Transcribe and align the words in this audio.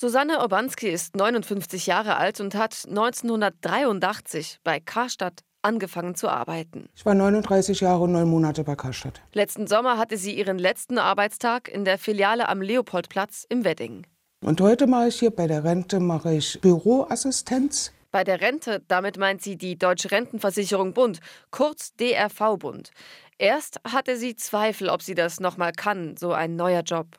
Susanne 0.00 0.44
Obanski 0.44 0.88
ist 0.90 1.16
59 1.16 1.88
Jahre 1.88 2.18
alt 2.18 2.40
und 2.40 2.54
hat 2.54 2.84
1983 2.86 4.60
bei 4.62 4.78
Karstadt 4.78 5.40
angefangen 5.60 6.14
zu 6.14 6.28
arbeiten. 6.28 6.88
Ich 6.94 7.04
war 7.04 7.14
39 7.14 7.80
Jahre 7.80 8.04
und 8.04 8.12
neun 8.12 8.28
Monate 8.28 8.62
bei 8.62 8.76
Karstadt. 8.76 9.20
Letzten 9.32 9.66
Sommer 9.66 9.98
hatte 9.98 10.16
sie 10.16 10.38
ihren 10.38 10.56
letzten 10.56 10.98
Arbeitstag 10.98 11.68
in 11.68 11.84
der 11.84 11.98
Filiale 11.98 12.48
am 12.48 12.62
Leopoldplatz 12.62 13.44
im 13.48 13.64
Wedding. 13.64 14.06
Und 14.40 14.60
heute 14.60 14.86
mache 14.86 15.08
ich 15.08 15.18
hier 15.18 15.32
bei 15.32 15.48
der 15.48 15.64
Rente 15.64 15.98
mache 15.98 16.32
ich 16.32 16.60
Büroassistenz. 16.60 17.90
Bei 18.12 18.22
der 18.22 18.40
Rente, 18.40 18.84
damit 18.86 19.18
meint 19.18 19.42
sie 19.42 19.56
die 19.56 19.76
Deutsche 19.76 20.12
Rentenversicherung 20.12 20.94
Bund, 20.94 21.18
kurz 21.50 21.96
DRV 21.96 22.56
Bund. 22.58 22.92
Erst 23.36 23.80
hatte 23.82 24.16
sie 24.16 24.36
Zweifel, 24.36 24.90
ob 24.90 25.02
sie 25.02 25.16
das 25.16 25.40
nochmal 25.40 25.72
kann, 25.72 26.16
so 26.16 26.32
ein 26.32 26.54
neuer 26.54 26.82
Job. 26.82 27.18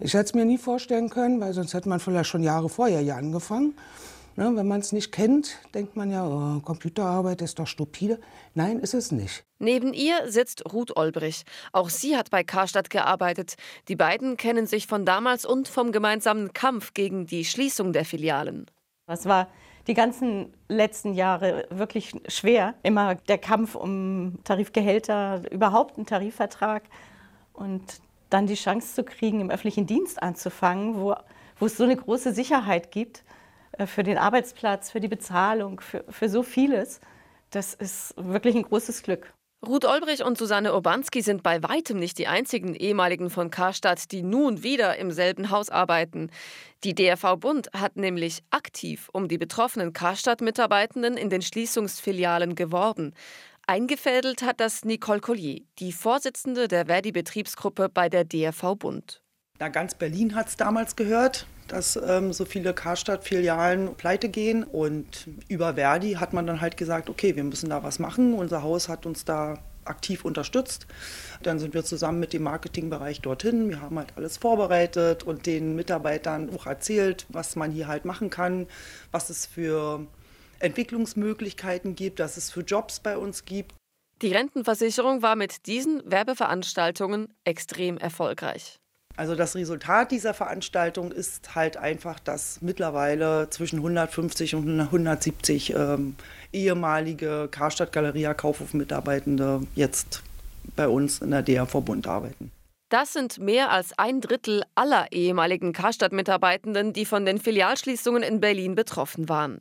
Ich 0.00 0.14
hätte 0.14 0.24
es 0.24 0.34
mir 0.34 0.44
nie 0.44 0.58
vorstellen 0.58 1.10
können, 1.10 1.40
weil 1.40 1.52
sonst 1.52 1.74
hätte 1.74 1.88
man 1.88 1.98
vielleicht 1.98 2.28
schon 2.30 2.42
Jahre 2.42 2.68
vorher 2.68 3.00
hier 3.00 3.16
angefangen. 3.16 3.74
Ne, 4.36 4.52
wenn 4.54 4.68
man 4.68 4.78
es 4.78 4.92
nicht 4.92 5.10
kennt, 5.10 5.58
denkt 5.74 5.96
man 5.96 6.12
ja, 6.12 6.24
oh, 6.24 6.60
Computerarbeit 6.60 7.42
ist 7.42 7.58
doch 7.58 7.66
stupide. 7.66 8.20
Nein, 8.54 8.78
ist 8.78 8.94
es 8.94 9.10
nicht. 9.10 9.42
Neben 9.58 9.92
ihr 9.92 10.30
sitzt 10.30 10.72
Ruth 10.72 10.96
Olbrich. 10.96 11.42
Auch 11.72 11.88
sie 11.88 12.16
hat 12.16 12.30
bei 12.30 12.44
Karstadt 12.44 12.88
gearbeitet. 12.88 13.56
Die 13.88 13.96
beiden 13.96 14.36
kennen 14.36 14.68
sich 14.68 14.86
von 14.86 15.04
damals 15.04 15.44
und 15.44 15.66
vom 15.66 15.90
gemeinsamen 15.90 16.52
Kampf 16.52 16.94
gegen 16.94 17.26
die 17.26 17.44
Schließung 17.44 17.92
der 17.92 18.04
Filialen. 18.04 18.66
Es 19.08 19.26
war 19.26 19.48
die 19.88 19.94
ganzen 19.94 20.54
letzten 20.68 21.14
Jahre 21.14 21.66
wirklich 21.70 22.12
schwer. 22.28 22.74
Immer 22.84 23.16
der 23.16 23.38
Kampf 23.38 23.74
um 23.74 24.38
Tarifgehälter, 24.44 25.50
überhaupt 25.50 25.96
einen 25.96 26.06
Tarifvertrag 26.06 26.84
und 27.52 27.82
dann 28.30 28.46
die 28.46 28.54
Chance 28.54 28.94
zu 28.94 29.04
kriegen, 29.04 29.40
im 29.40 29.50
öffentlichen 29.50 29.86
Dienst 29.86 30.22
anzufangen, 30.22 30.96
wo, 30.96 31.14
wo 31.58 31.66
es 31.66 31.76
so 31.76 31.84
eine 31.84 31.96
große 31.96 32.32
Sicherheit 32.32 32.90
gibt 32.90 33.24
äh, 33.72 33.86
für 33.86 34.02
den 34.02 34.18
Arbeitsplatz, 34.18 34.90
für 34.90 35.00
die 35.00 35.08
Bezahlung, 35.08 35.80
für, 35.80 36.04
für 36.08 36.28
so 36.28 36.42
vieles. 36.42 37.00
Das 37.50 37.74
ist 37.74 38.14
wirklich 38.16 38.54
ein 38.54 38.62
großes 38.62 39.02
Glück. 39.02 39.32
Ruth 39.66 39.86
Olbrich 39.86 40.22
und 40.22 40.38
Susanne 40.38 40.72
Obanski 40.72 41.20
sind 41.20 41.42
bei 41.42 41.60
weitem 41.64 41.98
nicht 41.98 42.18
die 42.18 42.28
einzigen 42.28 42.76
ehemaligen 42.76 43.28
von 43.28 43.50
Karstadt, 43.50 44.12
die 44.12 44.22
nun 44.22 44.62
wieder 44.62 44.96
im 44.98 45.10
selben 45.10 45.50
Haus 45.50 45.68
arbeiten. 45.68 46.30
Die 46.84 46.94
DRV 46.94 47.36
Bund 47.40 47.68
hat 47.72 47.96
nämlich 47.96 48.44
aktiv 48.50 49.10
um 49.12 49.26
die 49.26 49.36
betroffenen 49.36 49.92
Karstadt-Mitarbeitenden 49.92 51.16
in 51.16 51.28
den 51.28 51.42
Schließungsfilialen 51.42 52.54
geworben. 52.54 53.14
Eingefädelt 53.70 54.40
hat 54.40 54.60
das 54.60 54.86
Nicole 54.86 55.20
Collier, 55.20 55.60
die 55.78 55.92
Vorsitzende 55.92 56.68
der 56.68 56.86
Verdi-Betriebsgruppe 56.86 57.90
bei 57.90 58.08
der 58.08 58.24
DRV 58.24 58.76
Bund. 58.78 59.22
Na, 59.58 59.68
ganz 59.68 59.94
Berlin 59.94 60.34
hat 60.34 60.48
es 60.48 60.56
damals 60.56 60.96
gehört, 60.96 61.46
dass 61.66 61.96
ähm, 62.02 62.32
so 62.32 62.46
viele 62.46 62.72
Karstadt-Filialen 62.72 63.94
pleite 63.96 64.30
gehen. 64.30 64.64
Und 64.64 65.28
über 65.48 65.74
Verdi 65.74 66.12
hat 66.14 66.32
man 66.32 66.46
dann 66.46 66.62
halt 66.62 66.78
gesagt, 66.78 67.10
okay, 67.10 67.36
wir 67.36 67.44
müssen 67.44 67.68
da 67.68 67.82
was 67.82 67.98
machen. 67.98 68.32
Unser 68.32 68.62
Haus 68.62 68.88
hat 68.88 69.04
uns 69.04 69.26
da 69.26 69.58
aktiv 69.84 70.24
unterstützt. 70.24 70.86
Dann 71.42 71.58
sind 71.58 71.74
wir 71.74 71.84
zusammen 71.84 72.20
mit 72.20 72.32
dem 72.32 72.44
Marketingbereich 72.44 73.20
dorthin. 73.20 73.68
Wir 73.68 73.82
haben 73.82 73.98
halt 73.98 74.14
alles 74.16 74.38
vorbereitet 74.38 75.24
und 75.24 75.44
den 75.44 75.76
Mitarbeitern 75.76 76.48
auch 76.56 76.64
erzählt, 76.64 77.26
was 77.28 77.54
man 77.54 77.70
hier 77.70 77.86
halt 77.86 78.06
machen 78.06 78.30
kann, 78.30 78.66
was 79.12 79.28
es 79.28 79.44
für 79.44 80.06
Entwicklungsmöglichkeiten 80.60 81.94
gibt, 81.94 82.20
dass 82.20 82.36
es 82.36 82.50
für 82.50 82.60
Jobs 82.60 83.00
bei 83.00 83.16
uns 83.16 83.44
gibt. 83.44 83.74
Die 84.22 84.32
Rentenversicherung 84.32 85.22
war 85.22 85.36
mit 85.36 85.66
diesen 85.66 86.02
Werbeveranstaltungen 86.10 87.28
extrem 87.44 87.98
erfolgreich. 87.98 88.78
Also 89.16 89.34
das 89.34 89.56
Resultat 89.56 90.12
dieser 90.12 90.32
Veranstaltung 90.32 91.10
ist 91.10 91.56
halt 91.56 91.76
einfach, 91.76 92.20
dass 92.20 92.60
mittlerweile 92.62 93.50
zwischen 93.50 93.76
150 93.78 94.54
und 94.54 94.80
170 94.80 95.74
ähm, 95.74 96.14
ehemalige 96.52 97.48
Karstadt 97.50 97.90
Galeria 97.90 98.32
Kaufhof 98.34 98.74
Mitarbeitende 98.74 99.62
jetzt 99.74 100.22
bei 100.76 100.86
uns 100.86 101.20
in 101.20 101.32
der 101.32 101.42
DA-Verbund 101.42 102.06
arbeiten. 102.06 102.52
Das 102.88 103.12
sind 103.12 103.38
mehr 103.38 103.70
als 103.70 103.98
ein 103.98 104.22
Drittel 104.22 104.64
aller 104.74 105.12
ehemaligen 105.12 105.74
Karstadt-Mitarbeitenden, 105.74 106.94
die 106.94 107.04
von 107.04 107.26
den 107.26 107.38
Filialschließungen 107.38 108.22
in 108.22 108.40
Berlin 108.40 108.74
betroffen 108.74 109.28
waren. 109.28 109.60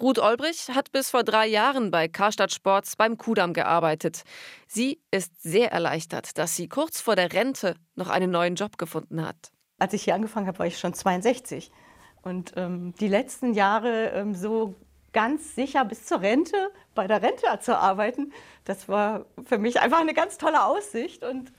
Ruth 0.00 0.20
Olbrich 0.20 0.68
hat 0.72 0.92
bis 0.92 1.10
vor 1.10 1.24
drei 1.24 1.48
Jahren 1.48 1.90
bei 1.90 2.06
Karstadt 2.06 2.52
Sports 2.52 2.94
beim 2.94 3.18
Kudamm 3.18 3.54
gearbeitet. 3.54 4.22
Sie 4.68 5.00
ist 5.10 5.42
sehr 5.42 5.72
erleichtert, 5.72 6.38
dass 6.38 6.54
sie 6.54 6.68
kurz 6.68 7.00
vor 7.00 7.16
der 7.16 7.32
Rente 7.32 7.74
noch 7.96 8.08
einen 8.08 8.30
neuen 8.30 8.54
Job 8.54 8.78
gefunden 8.78 9.26
hat. 9.26 9.50
Als 9.80 9.92
ich 9.92 10.04
hier 10.04 10.14
angefangen 10.14 10.46
habe, 10.46 10.60
war 10.60 10.66
ich 10.66 10.78
schon 10.78 10.94
62. 10.94 11.72
Und 12.22 12.52
ähm, 12.56 12.94
die 13.00 13.08
letzten 13.08 13.52
Jahre 13.54 14.10
ähm, 14.10 14.34
so 14.34 14.76
ganz 15.12 15.56
sicher 15.56 15.84
bis 15.84 16.06
zur 16.06 16.20
Rente 16.20 16.70
bei 16.94 17.08
der 17.08 17.20
Rente 17.20 17.46
zu 17.60 17.76
arbeiten, 17.76 18.32
das 18.64 18.88
war 18.88 19.26
für 19.44 19.58
mich 19.58 19.80
einfach 19.80 20.00
eine 20.00 20.14
ganz 20.14 20.38
tolle 20.38 20.64
Aussicht 20.64 21.24
und 21.24 21.52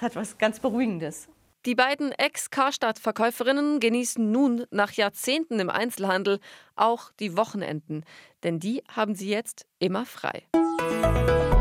es 0.00 0.02
hat 0.02 0.16
was 0.16 0.38
ganz 0.38 0.60
Beruhigendes. 0.60 1.28
Die 1.66 1.74
beiden 1.74 2.12
Ex-Karstadt-Verkäuferinnen 2.12 3.80
genießen 3.80 4.30
nun 4.30 4.64
nach 4.70 4.92
Jahrzehnten 4.92 5.60
im 5.60 5.68
Einzelhandel 5.68 6.40
auch 6.74 7.12
die 7.20 7.36
Wochenenden, 7.36 8.04
denn 8.42 8.60
die 8.60 8.82
haben 8.88 9.14
sie 9.14 9.28
jetzt 9.28 9.66
immer 9.78 10.06
frei. 10.06 10.44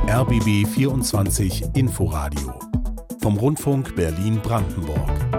RBB 0.08 0.66
24 0.74 1.76
Inforadio 1.76 2.58
vom 3.22 3.38
Rundfunk 3.38 3.94
Berlin-Brandenburg. 3.98 5.39